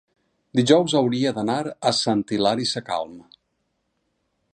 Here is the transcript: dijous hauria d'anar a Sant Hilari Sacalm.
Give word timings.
dijous 0.59 0.95
hauria 0.99 1.33
d'anar 1.35 1.57
a 1.89 1.91
Sant 1.97 2.23
Hilari 2.37 2.65
Sacalm. 2.71 3.15